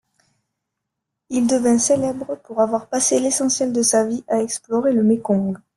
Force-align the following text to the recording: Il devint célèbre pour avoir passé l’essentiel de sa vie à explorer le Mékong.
Il 1.29 1.45
devint 1.45 1.77
célèbre 1.77 2.35
pour 2.43 2.59
avoir 2.59 2.87
passé 2.89 3.19
l’essentiel 3.19 3.71
de 3.71 3.83
sa 3.83 4.03
vie 4.03 4.23
à 4.27 4.41
explorer 4.41 4.93
le 4.93 5.03
Mékong. 5.03 5.59